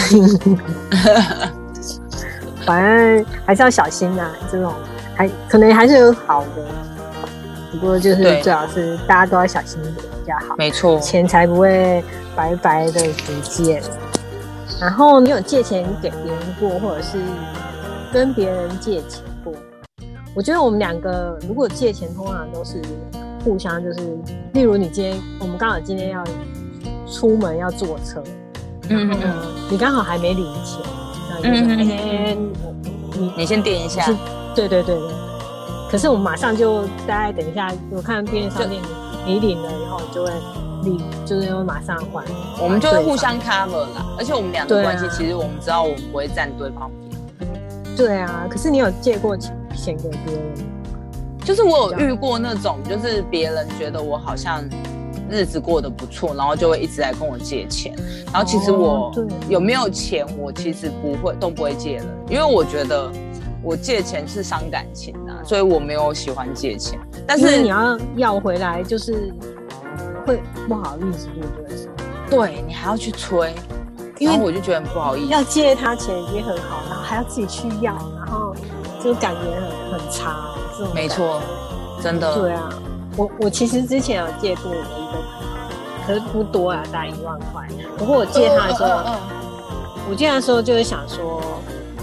[2.66, 4.74] 反正还是要小心啊、这种
[5.16, 6.66] 还可能还是有好的，
[7.80, 12.04] 不过就是最好是大家都要小心一点比较好，没错，钱才不会
[12.36, 13.82] 白白的不见。
[14.80, 17.18] 然后你有借钱给别人过，或者是
[18.14, 19.60] 跟别人借钱过吗？
[20.36, 22.82] 我觉得我们两个如果借钱，通常都是
[23.44, 24.00] 互相就是，
[24.54, 26.24] 例如你今天我们刚好今天要
[27.12, 28.24] 出门要坐车，
[28.90, 29.34] 嗯嗯
[29.70, 30.82] 你刚好还没领钱，
[31.42, 32.38] 那你就说嗯嗯嗯哎、
[33.18, 34.06] 你你先垫一下，
[34.54, 35.27] 对对对对。
[35.90, 38.82] 可是我们马上就大概等一下，我看便利商店
[39.26, 40.32] 你你领了以后，你就会
[40.84, 42.24] 立就是会马上还。
[42.62, 44.06] 我们就互相 cover 啦。
[44.18, 47.96] 而且我们俩的关系，其实我们知道我们不会站对方边。
[47.96, 50.64] 对啊，可是你有借过钱钱给别人吗？
[51.44, 54.62] 就是我有遇过那种，就是别人觉得我好像
[55.30, 57.96] 日子过得不错，然后就会一直来跟我借钱。
[58.26, 59.12] 然后其实我
[59.48, 63.10] 有没有钱，我其实不会都不会借人，因为我觉得
[63.64, 67.00] 我借钱是伤感情啊，所以我没有喜欢借钱。
[67.28, 69.34] 但是你要要回来，就是
[70.26, 71.78] 会不好意思，对不对？
[72.30, 73.54] 对你还要去催，
[74.20, 75.32] 因为我就觉得很不好意思。
[75.32, 78.54] 要借他钱已经很好，然后还要自己去要，然后
[79.02, 80.36] 就感觉很很差。
[80.94, 81.42] 没错，
[82.04, 82.40] 真的。
[82.40, 82.70] 对啊，
[83.16, 87.66] 我我其实之前有借过我的一个朋友，可是不多啊，大概一万块。
[87.98, 91.42] 不过我借他的时候，嗯嗯嗯我借他的时候就是想说，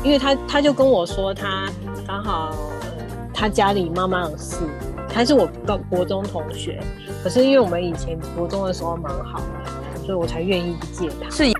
[0.02, 1.68] 因为他他就跟我说他
[2.06, 2.56] 刚好、呃、
[3.34, 4.58] 他家里妈妈有事，
[5.12, 6.80] 他是我高国中同学，
[7.22, 11.28] 可是因为我们以前国中的时候蛮好的，所以我才愿意借他。
[11.28, 11.52] 是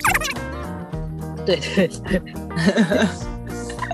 [1.44, 2.22] 对对对，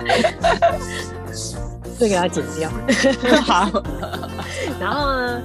[1.98, 2.70] 这个要剪掉。
[3.42, 3.68] 好，
[4.78, 5.42] 然后呢，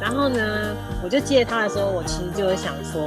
[0.00, 3.00] 然后呢，我就借他的时候，我其实就是想说，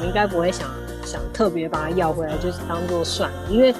[0.00, 0.68] 我应该不会想
[1.04, 3.72] 想特别把它要回来，就是当做算了，因为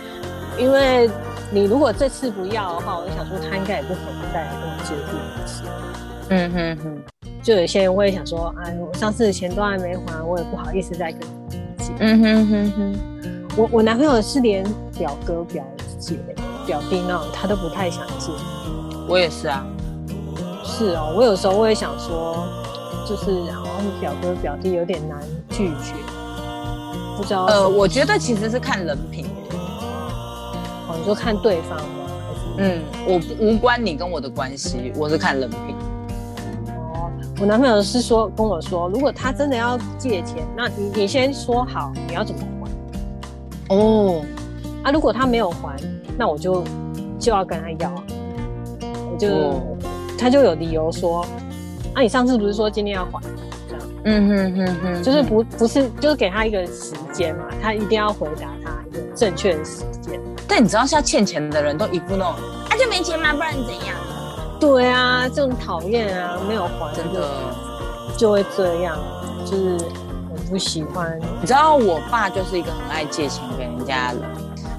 [0.57, 1.11] 因为
[1.55, 5.65] 你如果这次不要的话，我就想说他应该也不可能再来跟我借第二次。
[6.31, 7.03] 嗯哼哼，
[7.43, 11.93] 就有些人会想说，哎，我上次的钱都还没还，我也不好意思再跟你借。
[11.99, 14.65] 嗯哼哼哼，我我男朋友是连
[14.97, 15.63] 表哥表
[15.99, 16.17] 姐
[16.67, 18.33] 表弟那种他都不太想借。
[19.07, 19.67] 我也是啊。
[20.65, 22.49] 是哦，我有时候我也想说，
[23.07, 25.93] 就是好像表哥表弟有点难拒绝，
[27.15, 27.45] 不知道。
[27.45, 29.27] 呃，我觉得其实是看人品。
[30.93, 31.85] 哦，你说看对方吗？
[32.59, 35.75] 嗯，我无关你跟我的关系，我是看人品。
[36.69, 43.75] 哦，我男朋友是说跟我说，如果他真的要借钱，那你你先说好你要怎么还。
[43.75, 44.23] 哦，
[44.83, 45.77] 啊，如果他没有还，
[46.19, 46.63] 那我就
[47.19, 47.91] 就要跟他要，
[49.11, 49.63] 我就、哦
[50.19, 51.23] 他就有理由说，
[51.95, 53.21] 啊，你上次不是说今天要还？
[53.69, 60.21] 这样嗯哼哼哼，就是不不是就是给他一个时间嘛，他一定要回答他一个正确的时间。
[60.55, 62.35] 但你知道，现在欠钱的人都一副那种，
[62.69, 63.33] 啊就没钱吗？
[63.33, 63.97] 不然怎样？
[64.61, 67.27] 对啊，这种讨厌啊，没有还真的。
[68.19, 68.99] 就会这样，
[69.47, 69.79] 就是
[70.31, 71.19] 我不喜欢。
[71.41, 74.29] 你知道我爸就是一个很爱借钱给人家的人。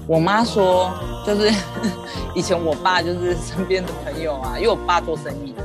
[0.06, 0.92] 我妈说，
[1.26, 1.52] 就是
[2.36, 5.56] 以前我爸就是身边的朋友啊，因为我爸做生意，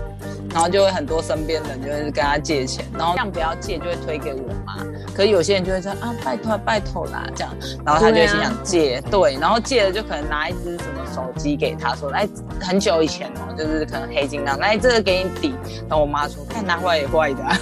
[0.55, 4.79] 然后就会很多身边人就会跟他借钱，然后这样不要借就会推给我妈。
[5.19, 7.53] 可是有些人就会说啊，拜托拜托啦这样，
[7.85, 12.29] 然后他就会心想借，对，然后借了就可能拿一只什么手机给他说，哎，
[12.61, 15.55] 很久以前哦，就是可能黑金刚，来这个给你抵。
[15.89, 17.59] 然后我妈说，看拿回来也坏的、啊，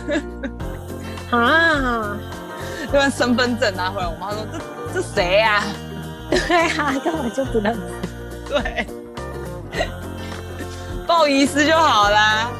[1.31, 2.19] 啊，
[2.92, 5.64] 因为身份证拿回来，我妈说这这谁呀、啊？
[6.29, 7.81] 对啊，根本就不认识。
[8.51, 8.87] 对，
[11.09, 12.51] 报遗失就好啦。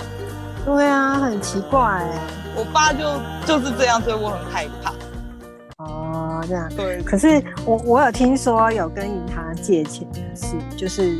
[0.64, 2.18] 对啊，很奇怪哎。
[2.57, 3.01] 我爸就
[3.47, 4.92] 就是这样，所以我很害怕。
[5.85, 6.69] 哦，这样。
[6.75, 11.16] 对，可是我我有听说有跟银行借钱的事，就是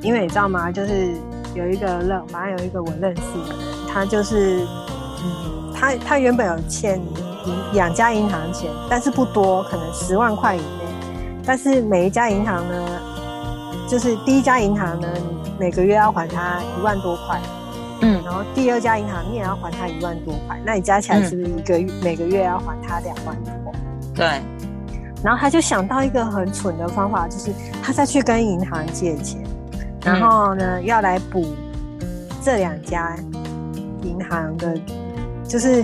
[0.00, 0.72] 因为你知道吗？
[0.72, 1.14] 就是
[1.54, 3.58] 有一个认，反正有一个我认识的人，
[3.92, 4.66] 他就是，
[5.22, 10.64] 嗯，他他原本有欠银两家银行钱，但是不多，可能十万块以内。
[11.44, 12.86] 但是每一家银行呢，
[13.86, 15.08] 就是第一家银行呢，
[15.44, 17.38] 你每个月要还他一万多块，
[18.02, 18.22] 嗯。
[18.24, 23.52] 然后第二家银行你也要还他一万多块，那你加起来是不是一个月、每个月要还他两万多？
[24.14, 24.26] 对，
[25.24, 27.50] 然后他就想到一个很蠢的方法，就是
[27.82, 29.42] 他再去跟银行借钱，
[30.04, 31.46] 然后呢、要来补
[32.42, 33.16] 这两家
[34.02, 34.78] 银行的，
[35.48, 35.82] 就是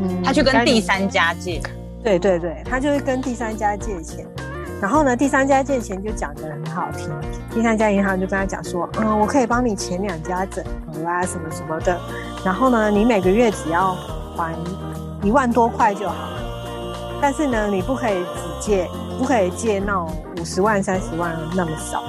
[0.00, 1.60] 嗯他去跟第三家借，
[2.02, 4.24] 对对对，他就是跟第三家借钱，
[4.80, 7.10] 然后呢，第三家借钱就讲的很好听，
[7.54, 11.96] 第三家银行就跟他讲说，嗯，我可以帮你前两家整合啊，什么什么的，
[12.44, 13.94] 然后呢，你每个月只要
[14.36, 14.52] 还
[15.22, 16.14] 一万多块就好，
[17.22, 18.88] 但是呢，你不可以只借，
[19.18, 22.02] 不可以借那种五十万、三十万那么少，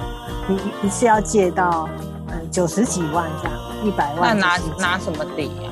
[0.48, 1.88] 你一次要借到
[2.28, 4.80] 嗯九十几万这样，一百万那万拿90几万。
[4.80, 5.70] 拿什么抵呀、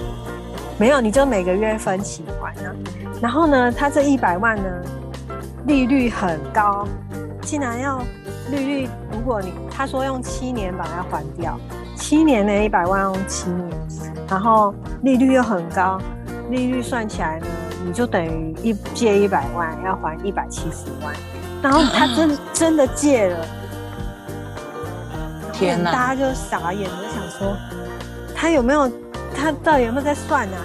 [0.78, 2.72] 没有，你就每个月分期还啊。
[3.20, 4.62] 然后呢，他这一百万呢，
[5.66, 6.86] 利率很高，
[7.42, 8.00] 竟然要
[8.50, 11.58] 利率，如果你他说用七年把它还掉，
[11.96, 13.70] 七年呢一百万用七年，
[14.28, 15.98] 然后利率又很高，
[16.50, 17.46] 利率算起来呢，
[17.84, 21.14] 你就等于一借一百万要还一百七十万，
[21.62, 23.46] 然后他真真的借了，
[25.52, 27.56] 天哪大家就傻眼，就想说
[28.34, 28.90] 他有没有，
[29.34, 30.58] 他到底有没有在算啊？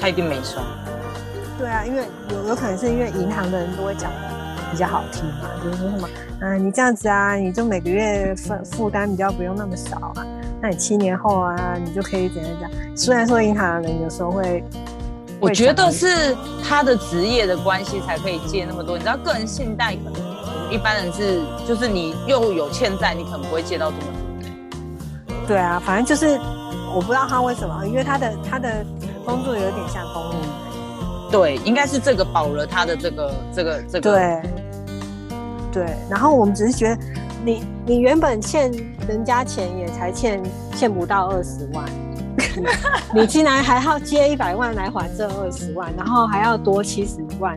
[0.00, 0.64] 他一定没算。
[1.58, 4.18] 对啊，因为有有可能是因为银行的人都会讲的
[4.72, 6.08] 比较好听嘛，就是说什么，
[6.40, 10.26] 嗯、你这样子啊，你就每个月负负担比较不用那么少啊，
[10.62, 12.96] 那你七年后啊，你就可以怎样怎样。
[12.96, 14.64] 虽然说银行的人有时候会，
[15.38, 16.34] 我觉得是
[16.66, 18.96] 他的职业的关系才可以借那么多。
[18.96, 25.46] 你知道，个人信贷可能我们一般人是，就是你又有欠债，你可能不会借到这么多。
[25.46, 26.38] 对啊，反正就是
[26.94, 28.84] 我不知道他为什么，因为他的他的
[29.26, 30.42] 工作有点像公务员，
[31.30, 34.00] 对，应该是这个保了他的这个这个这个。
[34.00, 34.42] 对，
[35.72, 37.02] 对，然后我们只是觉得
[37.44, 38.70] 你你原本欠
[39.08, 40.42] 人家钱也才欠
[40.76, 41.84] 欠不到二十万，
[43.14, 47.56] 你你竟然还要借一百万来还这二十万，然后还要多七十万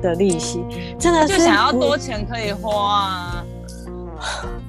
[0.00, 0.64] 的利息，
[0.98, 3.44] 真的是就想要多钱可以花啊。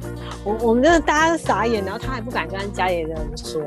[0.44, 3.62] 我我们就是大家傻眼，然后他还不敢跟家里人说，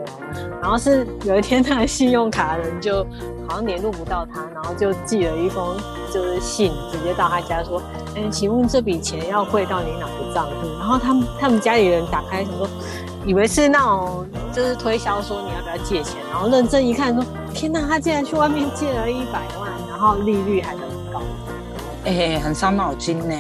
[0.61, 3.03] 然后是有一天他的信用卡的人就
[3.49, 5.77] 好像联络不到他，然后就寄了一封
[6.12, 7.83] 就是信，直接到他家说，
[8.15, 10.69] 嗯，请问这笔钱要汇到你哪个账户？
[10.79, 12.69] 然后他们他们家里人打开想说，
[13.25, 21.23] 以为是那种就是推销说你要不要借钱，然后认真一看说，天哪，他竟然去外面借了一百万，然后利率还很高，
[22.07, 23.35] 哎、很伤脑筋呢。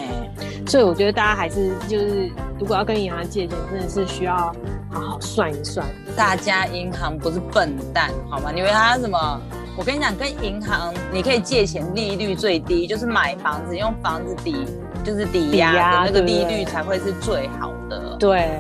[0.66, 4.52] 所以我觉得大家还是就是如果要跟银行借钱，真的是需要
[4.90, 5.86] 好好算一算。
[6.16, 8.50] 大家银行不是笨蛋，好吗？
[8.52, 9.40] 你以为他什么？
[9.78, 14.66] 我跟你讲，跟银行你可以借钱，利率最低，就是买房子用房子抵，
[15.04, 18.16] 就是抵抵押那个利率才会是最好的。
[18.18, 18.58] 对，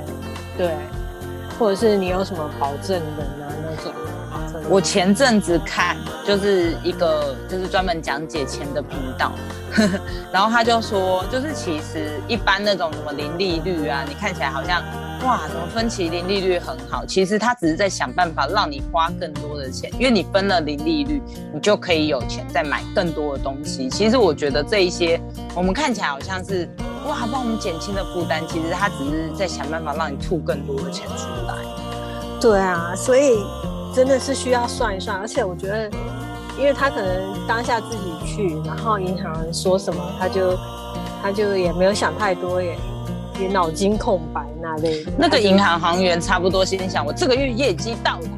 [0.58, 0.74] 对，
[1.58, 3.45] 或者是你有什么保证人啊那种保证人。
[4.68, 9.30] 我前阵子看就是一个就是专门讲解钱的频道，
[10.32, 14.82] 然后他就说，就是其实一般那种什么零利率啊，你看起来好像
[15.24, 21.22] 哇，什么分期零利率很好，其实他只是在想办法让你花更多的钱，因为你分了零利率，
[21.54, 23.88] 你就可以有钱再买更多的东西。
[23.88, 25.20] 其实我觉得这一些
[25.54, 26.68] 我们看起来好像是
[27.06, 31.54] 哇帮我们减轻了负担，其实他只是在想办法让你吐更多的钱出来。
[32.40, 33.38] 对啊，所以
[33.94, 35.90] 真的是需要算一算，而且我觉得，
[36.58, 40.56] 因为他可能当下自己去，然后银行说什么，他就
[41.22, 42.76] 他就也没有想太多，也
[43.40, 45.12] 也脑筋空白那类的。
[45.18, 48.28] 那个银行行员差不多心想，我这个月业绩到了，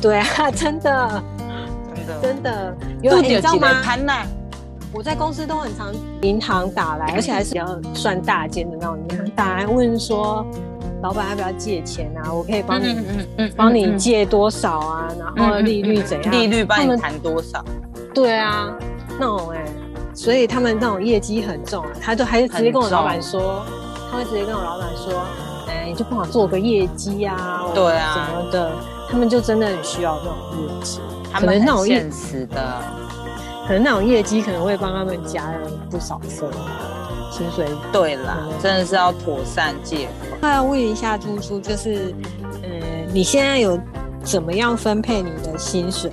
[0.00, 1.22] 对啊，真的
[1.96, 2.20] 真的。
[2.22, 3.68] 真的有都欸你知道吗？
[4.92, 10.46] 我在公司都很常银行打来，而且还是比较算大间的那种银行打来问说，
[11.04, 12.32] 老板要不要借钱啊？
[12.32, 15.06] 我可以帮你嗯嗯帮你借多少啊？
[15.36, 16.32] 然后利率怎样？
[16.32, 17.62] 利率帮你他们谈多少？
[18.14, 18.74] 对啊，
[19.20, 19.62] 那种哎、
[20.14, 23.62] 所以他们那种业绩很重啊，他就还是直接跟我老板说，
[24.10, 25.20] 他会直接跟我老板说，
[25.68, 28.72] 哎、你就帮我做个业绩啊，对啊什么的，
[29.10, 32.82] 他们就真的很需要这种业绩，他们可能那种业很现实的。
[33.66, 35.58] 可能那种业绩可能会帮他们加了
[35.90, 36.50] 不少分，
[37.36, 37.66] 薪水。
[37.92, 40.38] 对啦，嗯真的是要妥善借款。
[40.40, 42.14] 那要问一下猪猪，就是，
[42.62, 42.68] 呃，
[43.12, 43.78] 你现在有
[44.22, 46.12] 怎么样分配你的薪水？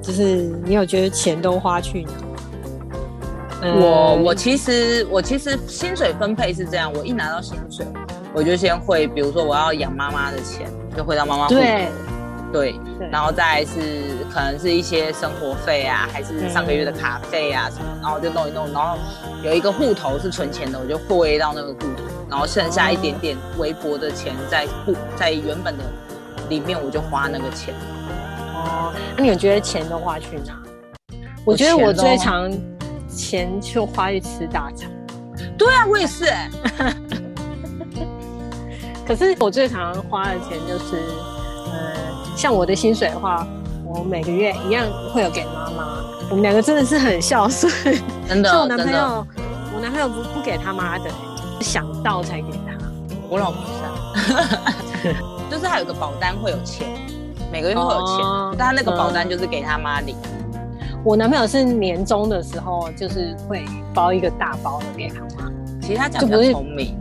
[0.00, 2.12] 就是你有觉得钱都花去哪
[3.62, 7.86] 我我其实我其实薪水分配是这样，我一拿到薪水，
[8.34, 11.46] 我就先汇，比如说我要养妈妈的钱，就汇到妈妈。
[11.46, 11.86] 对
[12.52, 18.98] 对，对然后再是可能是一些生活费啊，还是上个月的卡费啊什么，然后就弄一弄，然后
[19.42, 25.84] 有一个户头是存钱的，我就汇到那个户头，然后剩下一点点微薄的钱在户在原本的
[26.48, 27.74] 里面，我就花那个钱。
[28.54, 30.56] 哦，那你们觉得钱都花去哪？
[31.44, 32.48] 我觉得我最常
[33.08, 34.88] 钱就花去吃大餐，
[35.58, 36.50] 对啊，我也是哎、
[39.04, 40.96] 可是我最常花的钱就是，
[41.66, 41.92] 呃，
[42.36, 43.46] 像我的薪水的话，
[43.84, 45.98] 我每个月一样会有给妈妈。
[46.30, 47.70] 我们两个真的是很孝顺，
[48.26, 49.26] 真的真的，男朋友，
[49.74, 51.10] 我男朋友不不给他妈的，
[51.60, 52.72] 想到才给他。
[53.28, 54.74] 我老婆是啊，
[55.50, 56.88] 就是还有个保单会有钱，
[57.50, 60.16] 每个月会有钱，哦但他那个保单就是给他妈领。
[61.04, 65.50] 我男朋友是年终的时候，就是会包一个大包的给他妈，
[65.82, 66.96] 其实他讲比较就不是聪明，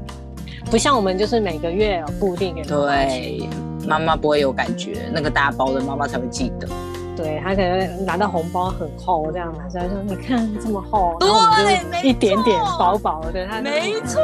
[0.72, 3.22] 不像我们就是每个月有固定给妈妈钱。
[3.22, 3.50] 对，
[3.88, 6.68] 妈妈不会有感觉，那个大包的妈妈才会记得。
[7.14, 14.22] 对他可能拿到红包很厚这样拿出来说，你看这么厚，对一点点薄薄的，他没错，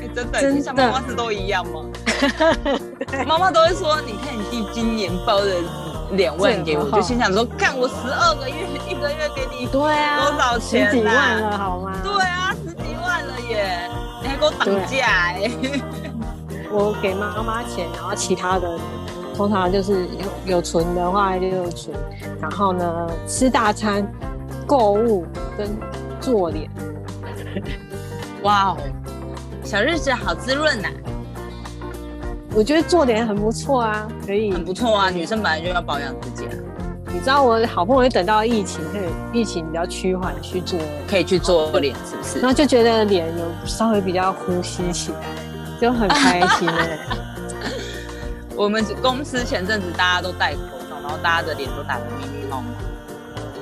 [0.00, 1.84] 哎真的，真的妈妈是都一样吗？
[3.26, 5.56] 妈妈都会说，你看你弟今年包的
[6.12, 8.54] 两万给我，就心想说，看我十二个月
[8.88, 11.92] 一个月给你对啊，多少钱十几万了好吗？
[12.04, 13.90] 对啊，十几万了耶，
[14.22, 15.50] 你还给我挡价哎。
[16.72, 18.78] 我给妈妈钱，然后其他的
[19.36, 20.06] 通常就是
[20.46, 21.94] 有有存的话就有存，
[22.40, 24.06] 然后呢吃大餐、
[24.66, 25.68] 购物跟
[26.18, 26.70] 做脸，
[28.42, 28.76] 哇哦，
[29.62, 30.88] 小日子好滋润呐、
[32.54, 34.50] 我觉得做脸很不错啊，可以。
[34.52, 36.56] 很不错啊，女生本来就要保养自己啊，
[37.12, 42.38] 你知道我好不容易等到疫情，可以疫情比较趋缓去做，可以去做脸是不是？
[42.40, 42.48] 然？
[42.48, 45.18] 后就觉得脸有稍微比较呼吸起来，
[45.82, 46.96] 就很开心哎、
[48.54, 52.66] 我们公司前阵子大家都戴口罩，然后大家的脸都打得密密麻麻。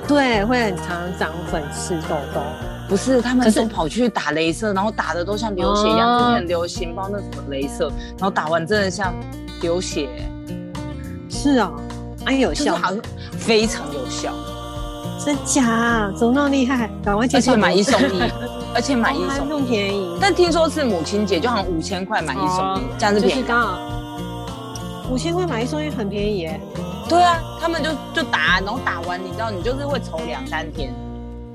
[0.07, 0.85] 对，会很常
[1.17, 2.39] 长粉刺痘痘。
[2.87, 9.15] 不是，他们可是都跑去打镭射，然后打的都像流血一样，哦之前很流行，不知道那什么镭射，然后打完真的像
[9.61, 10.07] 流血。
[11.27, 11.71] 是啊、
[12.25, 13.01] 啊，有效好像
[13.31, 14.31] 非常有效，
[15.25, 16.13] 真假啊？
[16.15, 16.87] 怎么那么厉害？
[17.03, 18.31] 赶快介绍而且买一送一，
[18.73, 19.61] 而且买一送一。
[19.67, 23.43] 便宜，但听说是母亲节，就好像五千块买一送一哦，这样子便宜。
[25.09, 26.59] 五千块买一送一，很便宜耶。
[27.07, 30.93] 对啊，他们就就打，然后打完，你知道，你就是会愁两三天。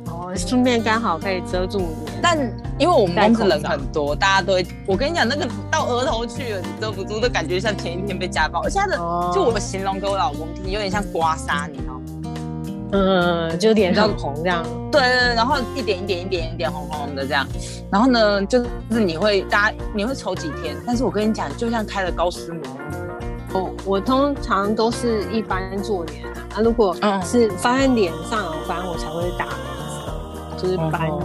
[0.06, 2.20] 哦，顺便刚好可以遮住脸。
[2.22, 2.38] 但
[2.78, 12.00] 因为我们公司人很多，大家都会，我跟你讲，那个到额头去了，你遮不住，都感觉像前一天被家暴，而且他的，哦就我形容给我老公听，有点像刮痧，你知道吗？
[12.96, 14.62] 嗯，就脸上红这样。
[14.90, 17.46] 对对对，然后一点一点一点一点红红的这样，
[17.90, 22.62] 然后呢，就是你会大家你会愁几天，但是我跟你讲，就像开了高斯膜，
[23.52, 31.22] 哦，我通常都是一般做脸啊，啊如果嗯是发现脸上有斑，我才会打镭射，就是斑哦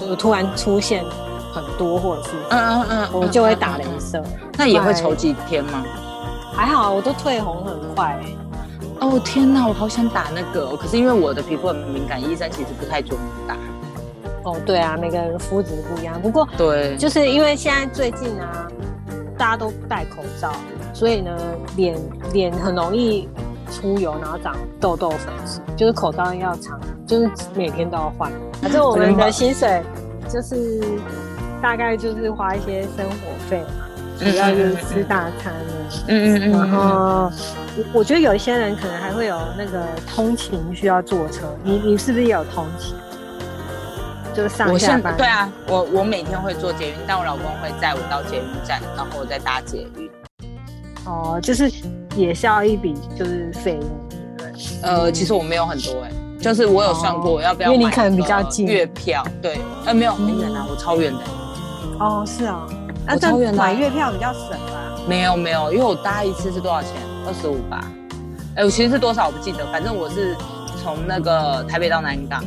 [0.00, 1.04] 就突然出现
[1.52, 3.82] 很多，或者是嗯嗯嗯，我就会打嗯。
[3.82, 4.24] 嗯嗯镭射。
[4.56, 5.84] 那也会愁几天吗？
[6.52, 8.36] 还好，我都退红很快、欸。
[9.04, 13.54] 哦天哪，我好想打那个哦，可是因为我的皮肤很敏感，医生其实不太准打。
[14.44, 16.20] 哦，对啊，每个人肤质不一样。
[16.22, 18.66] 不过对，就是因为现在最近啊，
[19.36, 20.52] 大家都戴口罩，
[20.94, 21.36] 所以呢，
[21.76, 21.98] 脸
[22.32, 23.28] 脸很容易
[23.70, 28.32] 出油，然后长痘痘粉刺，就是口罩要长，就是每天都要换。
[28.62, 29.82] 反正我们的薪水
[30.30, 30.82] 就是
[31.60, 33.86] 大概就是花一些生活费嘛，
[34.18, 35.60] 主要就是吃大餐了。
[36.08, 37.30] 嗯嗯然后
[37.76, 42.94] 我我觉得有一些人可能还会有那个通勤需要坐车，你你是不是也有通勤？
[44.34, 45.16] 就是上下班。
[45.16, 50.10] 对啊，我我每天会坐捷运，但我老公会载我到捷运站，然后我再搭捷运。
[51.06, 51.70] 哦，就是
[52.16, 54.46] 也是要一笔就是费用，对？
[54.82, 56.10] 呃，其实我没有很多哎、
[56.40, 61.20] 就是我有算过要不要买因为你可能比较近月票，对，呃没有很远啊，我超远的，
[62.00, 62.66] 哦，是啊，
[63.06, 64.98] 那我超远的啊买月票比较省吧？
[65.06, 66.92] 没有没有，因为我搭一次是多少钱？
[67.26, 67.84] 二十五吧。
[68.56, 70.36] 哎、我其实是多少我不记得，反正我是
[70.82, 72.44] 从那个台北到南港，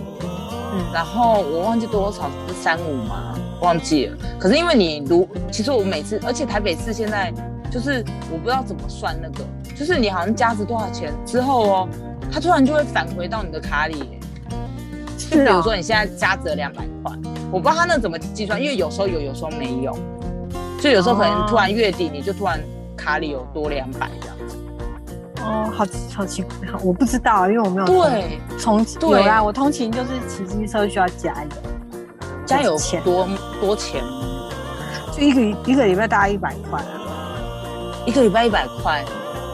[0.74, 3.36] 嗯，然后我忘记多少是三五吗？
[3.62, 4.18] 忘记了。
[4.40, 7.34] 可是因为你如，其实我每次，而且台北市现在
[7.70, 9.44] 就是我不知道怎么算那个，
[9.76, 11.90] 就是你好像加值多少钱之后哦，
[12.32, 14.20] 它突然就会返回到你的卡里耶。
[15.18, 17.12] 就是比啊如说你现在加值两百块，
[17.52, 19.98] 我不知道它那怎么计算，因为有时候有，有时候没有，
[20.80, 22.60] 就有时候可能突然月底你就突然
[22.96, 24.58] 卡里有多两百这样子。
[25.44, 31.50] 哦，好好奇怪，好我不知道，因为我没有对，通对有啦，我通勤就是骑机车需要加油，
[32.46, 33.28] 加油钱多
[33.62, 34.04] 多钱？
[35.16, 36.94] 就一个一个礼拜大概一百块啊。
[38.06, 39.04] 一个礼拜一百块。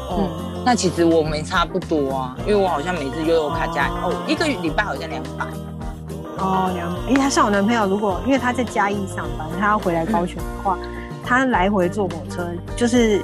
[0.10, 5.46] 哦，嗯，那其实我们差不多啊，因为我好像每次悠游卡加哦，一个礼拜好像两百。
[6.38, 7.00] 哦，两百。
[7.08, 10.78] 因为他像我男朋友，如果因为他在嘉义上班，他要回来高雄的话，
[11.26, 13.22] 他来回坐火车就是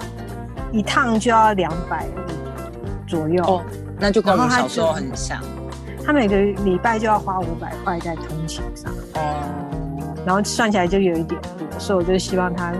[0.71, 2.05] 一趟就要两百
[3.07, 3.43] 左右。
[3.43, 3.61] 哦，
[3.99, 5.41] 那就跟我们小时候很像。
[6.05, 12.73] 他每个礼拜就要花五百块在通勤上，哦，然后算起来就有一点多，所以我就希望他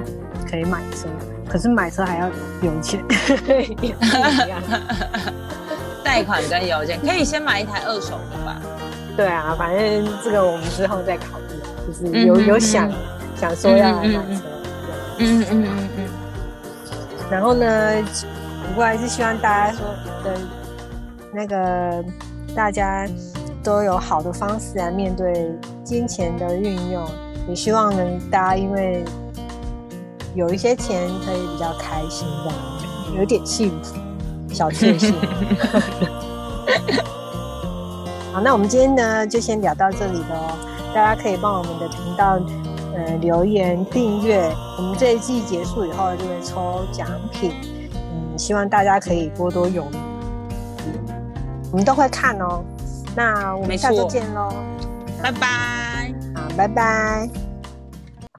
[0.49, 1.07] 可以买车，
[1.47, 2.27] 可是买车还要
[2.63, 3.03] 有钱，
[3.81, 3.89] 一
[4.49, 4.59] 样
[6.03, 8.59] 贷款跟邮件可以先买一台二手的吧？
[9.15, 11.55] 对啊，反正这个我们之后再考虑，
[11.85, 12.93] 就是嗯有有嗯想嗯
[13.35, 14.41] 想说要来买车，
[15.19, 16.09] 嗯嗯嗯嗯。
[17.29, 18.01] 然后呢，
[18.67, 19.85] 不过还是希望大家说
[20.23, 20.35] 的，
[21.31, 22.03] 那个
[22.55, 23.07] 大家
[23.63, 25.51] 都有好的方式来面对
[25.83, 27.05] 金钱的运用，
[27.47, 29.03] 也希望能大家因为
[30.33, 32.57] 有一些钱可以比较开心，这样
[33.19, 33.95] 有点幸福，
[34.53, 35.13] 小确幸。
[38.31, 40.57] 好，那我们今天呢就先聊到这里了哦。
[40.93, 42.39] 大家可以帮我们的频道
[43.05, 47.53] 呃留言订阅，我们这一季结束以后就会抽奖品，
[47.93, 49.83] 嗯，希望大家可以多多踊跃，
[51.71, 52.63] 我们都会看哦。
[53.15, 54.53] 那我们下周见喽，
[55.21, 56.13] 拜拜。
[56.35, 57.48] 好，拜拜。